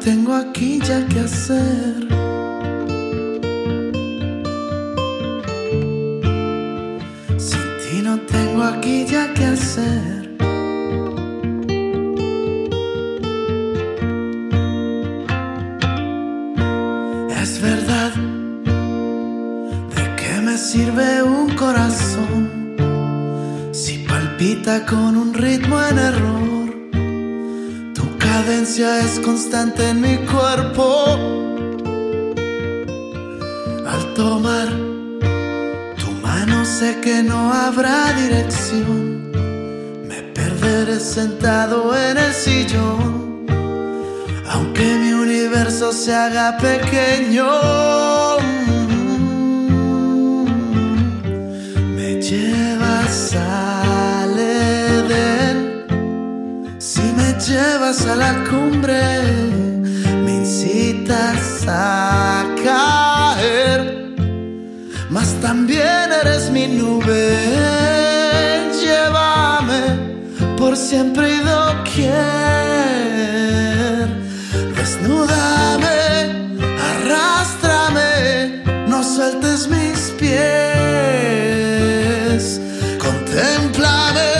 [0.00, 1.99] tengo aquí ya que hacer.
[8.62, 10.36] Aquí ya que hacer.
[17.42, 18.12] Es verdad,
[19.96, 22.76] ¿de qué me sirve un corazón
[23.72, 26.40] si palpita con un ritmo en error?
[28.78, 31.04] es constante en mi cuerpo.
[33.86, 34.89] Al tomar tu
[36.80, 39.32] sé que no habrá dirección.
[40.08, 43.44] Me perderé sentado en el sillón.
[44.52, 47.48] Aunque mi universo se haga pequeño.
[51.96, 55.60] Me llevas al Edén
[57.50, 59.00] llevas a la cumbre,
[60.24, 62.39] me incitas a
[65.40, 67.38] también eres mi nube.
[68.80, 69.82] Llévame
[70.56, 72.10] por siempre y doquier,
[74.76, 75.98] desnúdame,
[76.90, 80.40] arrástrame, no sueltes mis pies,
[82.98, 84.30] contemplame,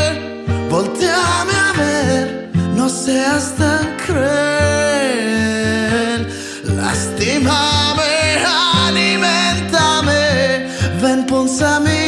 [0.69, 1.61] volteame
[2.91, 3.80] seas tan
[11.47, 12.00] ven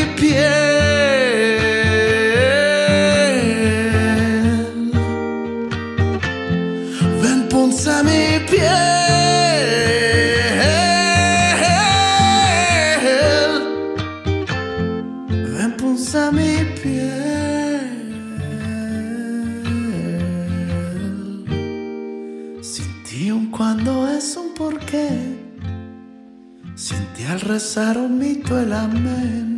[27.53, 29.52] Rezar omito el amén.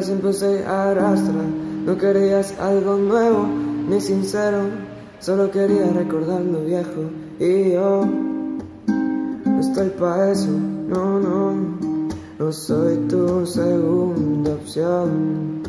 [0.00, 1.42] Siempre se arrastra.
[1.84, 3.46] No querías algo nuevo
[3.88, 4.58] ni sincero,
[5.18, 7.10] solo quería recordar lo viejo.
[7.40, 8.06] Y yo
[8.86, 11.54] no estoy pa' eso, no, no,
[12.38, 15.62] no soy tu segunda opción.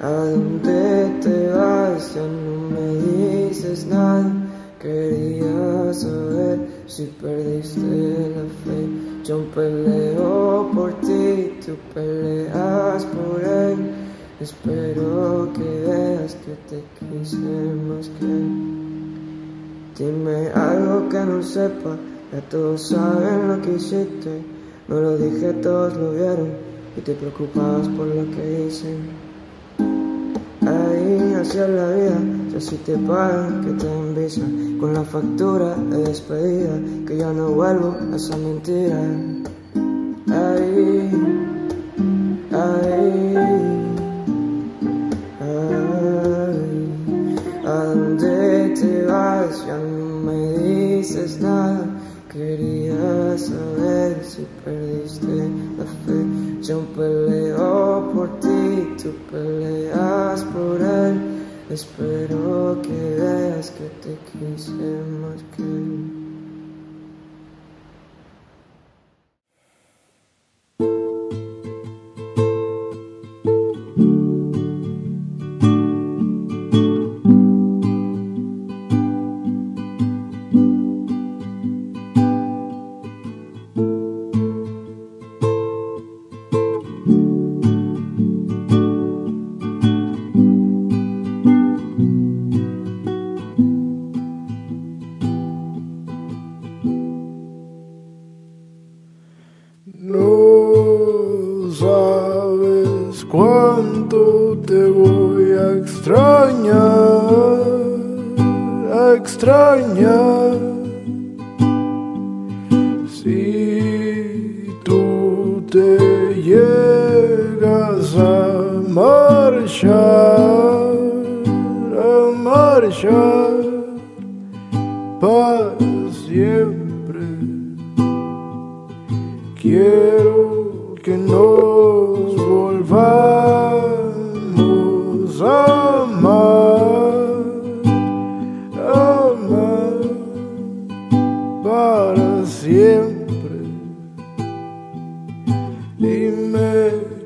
[0.00, 2.14] ¿A dónde te vas?
[2.14, 4.24] Ya no me dices nada.
[4.80, 8.88] Quería saber si perdiste la fe.
[9.24, 13.90] Yo peleo por ti, tú peleas por él.
[14.40, 18.76] Espero que veas que te quise más que él.
[19.98, 21.96] Dime algo que no sepa,
[22.32, 24.42] ya todos saben lo que hiciste.
[24.86, 26.50] No lo dije, todos lo vieron
[26.96, 28.94] y te preocupabas por lo que hice.
[30.60, 32.18] Ahí hacia la vida,
[32.52, 34.42] ya si te pagan, que te envisa
[34.78, 39.00] con la factura de despedida, que ya no vuelvo a esa mentira.
[40.28, 41.45] Ahí,
[49.66, 51.86] Ya no me dices nada.
[52.32, 55.48] Quería saber si perdiste
[55.78, 56.62] la fe.
[56.62, 61.20] Yo peleo por ti, tú peleas por él.
[61.70, 64.72] Espero que veas que te quise
[65.20, 66.15] más que él.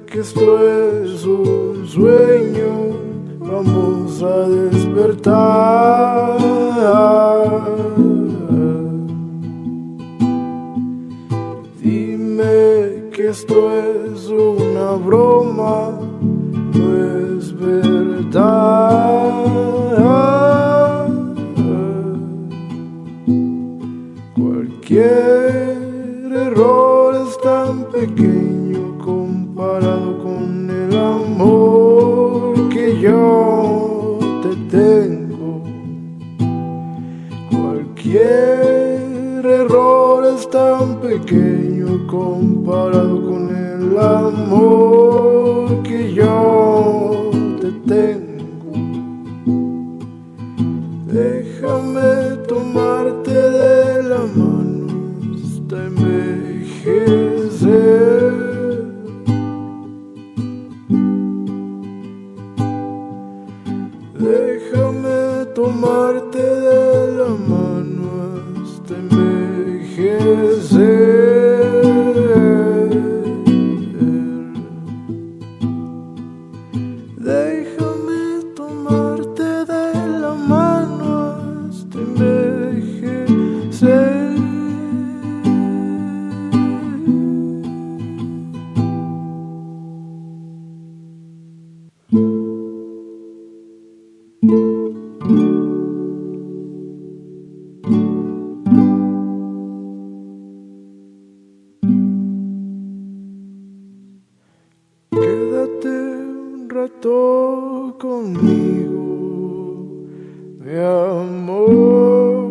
[0.06, 2.72] Que esto es un sueño,
[3.38, 6.38] vamos a despertar.
[11.80, 13.89] Dime que esto es
[34.70, 35.62] tengo.
[37.50, 45.29] Cualquier error es tan pequeño comparado con el amor
[110.70, 112.50] mi amor.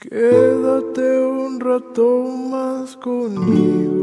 [0.00, 3.99] Quédate un rato más conmigo.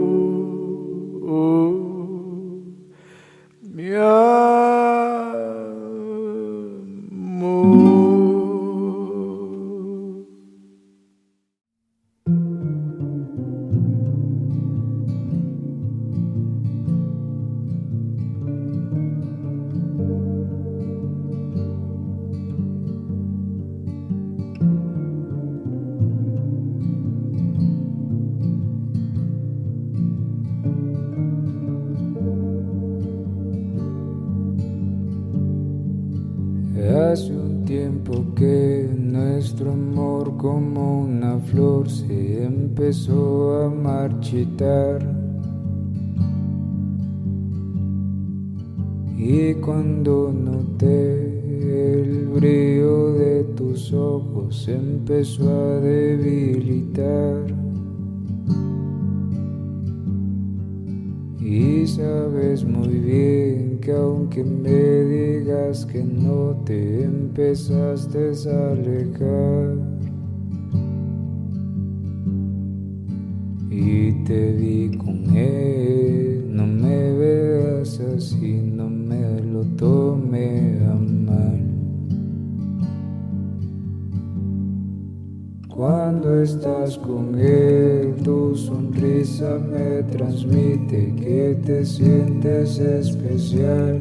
[90.38, 94.00] transmite que te sientes especial.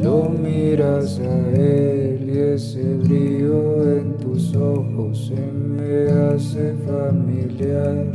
[0.00, 8.06] Lo miras a él y ese brillo en tus ojos se me hace familiar.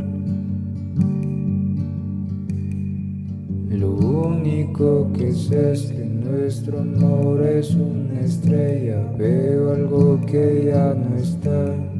[3.68, 10.94] Lo único que sé es que nuestro amor es una estrella, veo algo que ya
[10.94, 11.95] no está.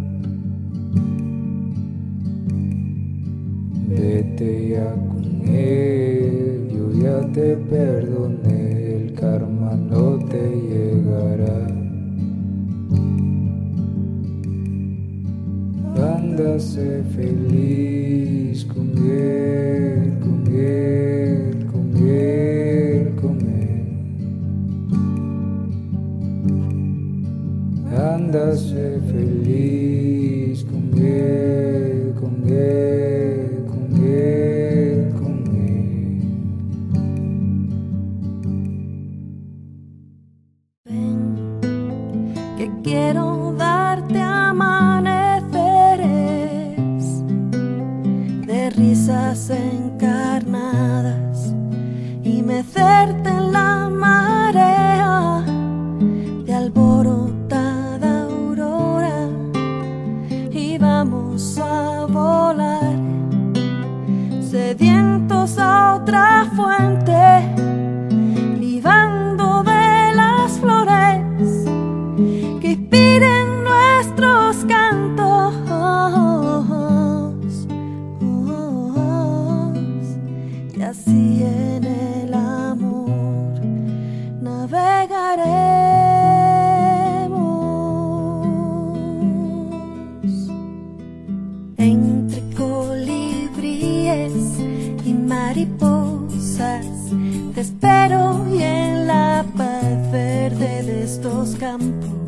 [3.97, 11.67] Vete ya con él, yo ya te perdoné, el karma no te llegará.
[16.15, 23.87] Anda, sé feliz con él, con él, con él, con él.
[27.99, 28.53] Anda,
[29.11, 29.36] feliz.
[95.27, 96.87] mariposas.
[97.55, 102.26] Te espero y en la paz verde de estos campos.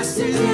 [0.00, 0.49] Pecados y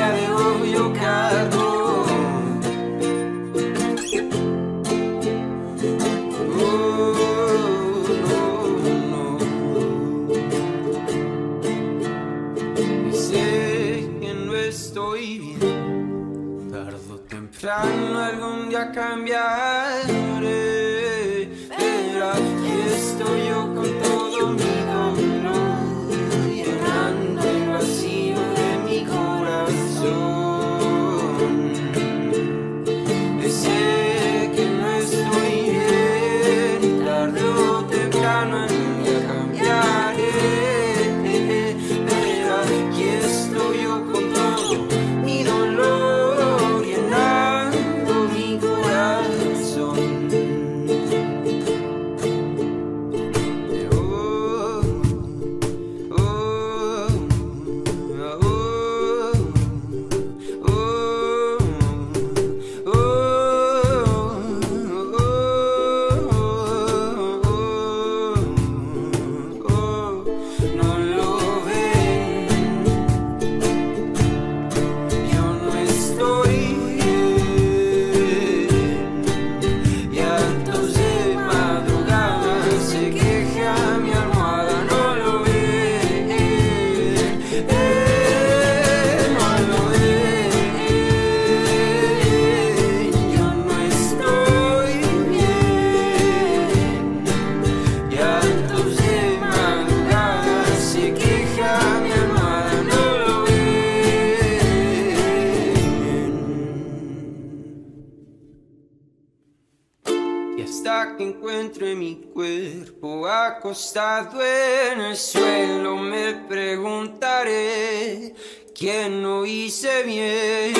[110.56, 118.34] Y hasta que encuentre mi cuerpo acostado en el suelo, me preguntaré
[118.74, 120.74] quién no hice bien.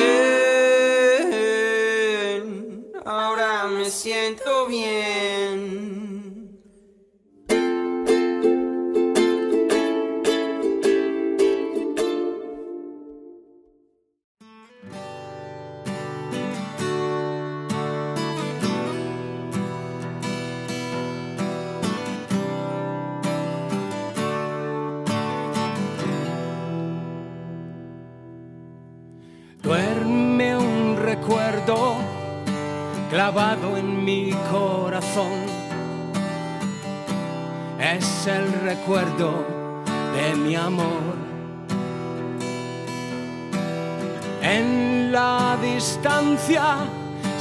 [3.05, 5.86] Ahora me siento bien.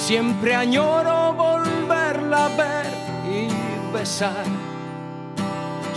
[0.08, 2.86] Siempre añoro volverla a ver
[3.28, 4.46] y besar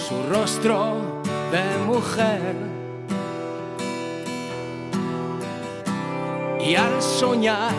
[0.09, 2.69] su rostro de mujer.
[6.69, 7.73] y al soñar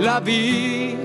[0.00, 0.96] la vi.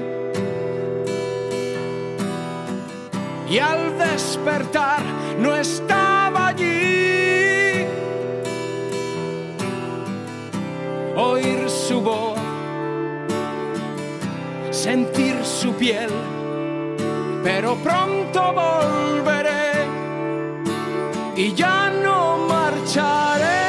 [3.50, 5.02] Y al despertar
[5.40, 6.07] no estaba
[14.88, 16.10] sentir su piel,
[17.44, 19.74] pero pronto volveré
[21.36, 23.66] y ya no marcharé.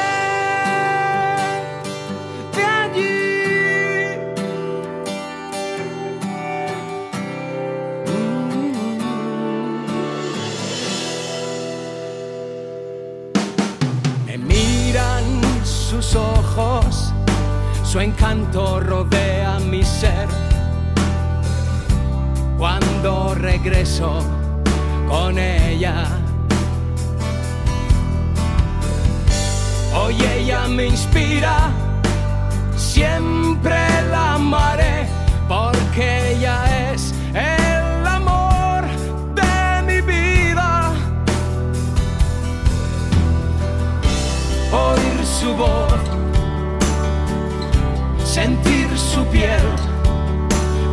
[2.54, 3.18] de allí.
[14.26, 15.24] Me miran
[15.64, 17.12] sus ojos,
[17.82, 20.47] su encanto rodea mi ser.
[22.58, 24.18] Cuando regreso
[25.08, 26.06] con ella,
[29.94, 31.70] hoy ella me inspira,
[32.76, 33.78] siempre
[34.10, 35.06] la amaré,
[35.46, 38.82] porque ella es el amor
[39.36, 40.92] de mi vida.
[44.72, 45.94] oír su voz,
[48.24, 49.62] sentir su piel,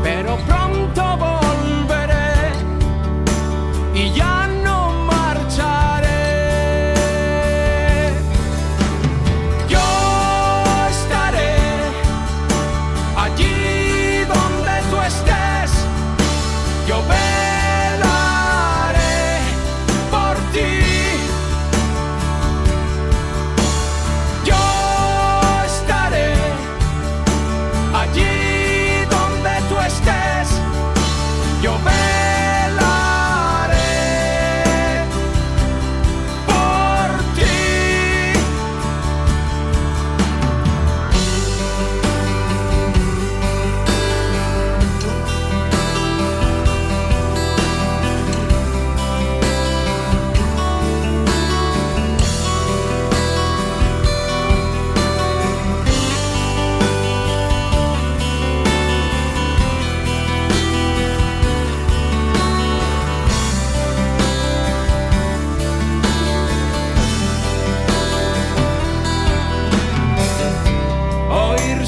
[0.03, 1.44] pero pronto volveré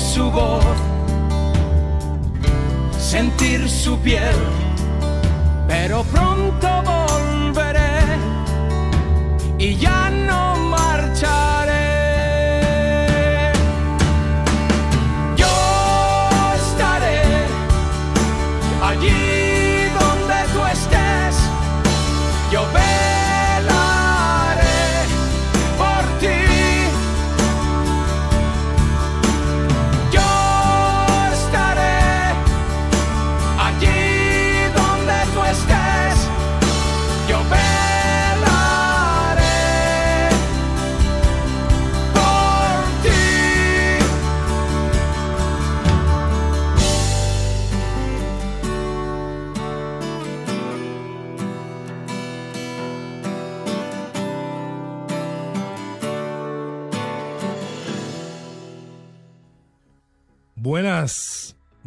[0.08, 0.64] su voz,
[2.97, 4.36] sentir su piel,
[5.68, 7.99] pero pronto volveré
[9.58, 10.07] y ya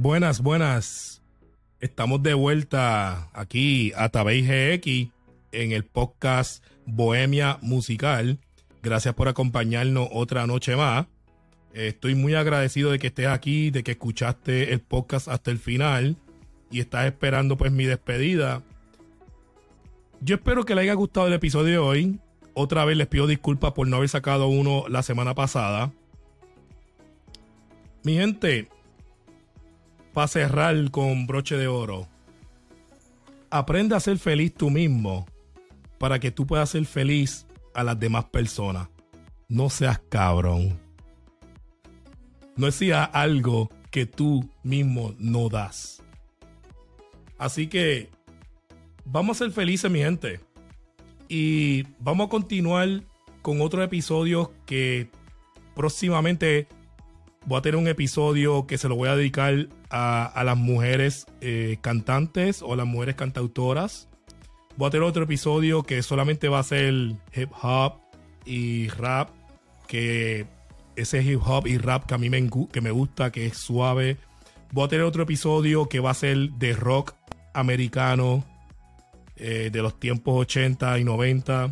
[0.03, 1.23] Buenas, buenas.
[1.79, 5.13] Estamos de vuelta aquí a Tabey GX
[5.53, 8.39] en el podcast Bohemia Musical.
[8.83, 11.07] Gracias por acompañarnos otra noche más.
[11.75, 16.17] Estoy muy agradecido de que estés aquí, de que escuchaste el podcast hasta el final.
[16.71, 18.63] y estás esperando pues mi despedida.
[20.23, 22.21] Yo espero que le haya gustado el episodio de hoy.
[22.55, 25.93] Otra vez les pido disculpas por no haber sacado uno la semana pasada.
[28.03, 28.71] Mi gente,
[30.21, 32.07] para cerrar con broche de oro,
[33.49, 35.25] aprende a ser feliz tú mismo
[35.97, 38.89] para que tú puedas ser feliz a las demás personas.
[39.49, 40.79] No seas cabrón.
[42.55, 46.03] No decía algo que tú mismo no das.
[47.39, 48.11] Así que
[49.07, 50.41] vamos a ser felices, mi gente.
[51.31, 53.05] Y vamos a continuar
[53.41, 55.09] con otro episodio que
[55.75, 56.69] próximamente
[57.51, 61.27] voy a tener un episodio que se lo voy a dedicar a, a las mujeres
[61.41, 64.09] eh, cantantes o las mujeres cantautoras.
[64.77, 66.95] Voy a tener otro episodio que solamente va a ser
[67.35, 67.95] hip hop
[68.45, 69.31] y rap.
[69.89, 70.47] Que
[70.95, 74.17] ese hip hop y rap que a mí me, que me gusta, que es suave.
[74.71, 77.15] Voy a tener otro episodio que va a ser de rock
[77.53, 78.45] americano
[79.35, 81.65] eh, de los tiempos 80 y 90.
[81.67, 81.71] O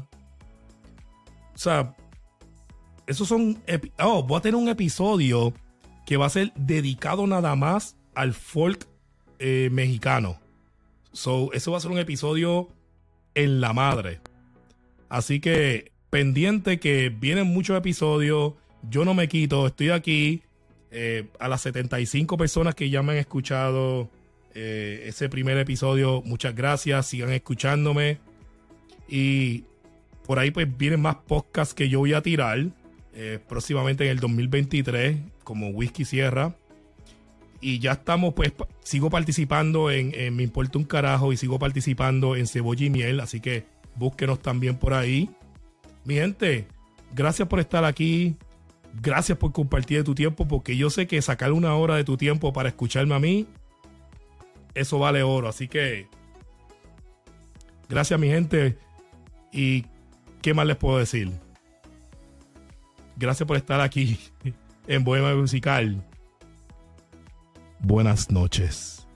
[1.55, 1.95] sea,
[3.07, 3.63] esos son.
[4.01, 5.55] Oh, voy a tener un episodio
[6.09, 8.89] que va a ser dedicado nada más al folk
[9.39, 10.41] eh, mexicano.
[11.13, 12.71] So, eso va a ser un episodio
[13.35, 14.19] en la madre.
[15.11, 18.55] Así que pendiente que vienen muchos episodios.
[18.89, 20.41] Yo no me quito, estoy aquí.
[20.91, 24.09] Eh, a las 75 personas que ya me han escuchado
[24.55, 27.09] eh, ese primer episodio, muchas gracias.
[27.09, 28.17] Sigan escuchándome.
[29.11, 29.65] Y
[30.25, 32.71] por ahí pues vienen más podcasts que yo voy a tirar
[33.49, 35.17] próximamente en el 2023
[35.49, 36.55] como Whisky Sierra.
[37.59, 42.47] Y ya estamos, pues, sigo participando en, Me Importa un Carajo y sigo participando en
[42.47, 43.19] Cebolla y Miel.
[43.21, 43.65] Así que
[43.97, 45.31] búsquenos también por ahí.
[46.05, 46.69] Mi gente,
[47.15, 48.37] gracias por estar aquí.
[49.01, 52.53] Gracias por compartir tu tiempo, porque yo sé que sacar una hora de tu tiempo
[52.53, 53.47] para escucharme a mí,
[54.75, 55.49] eso vale oro.
[55.49, 56.09] Así que,
[57.89, 58.77] gracias mi gente.
[59.51, 59.87] ¿Y
[60.43, 61.33] qué más les puedo decir?
[63.17, 64.19] Gracias por estar aquí
[64.89, 66.03] en Bohemia Musical.
[67.81, 69.08] Buenas noches.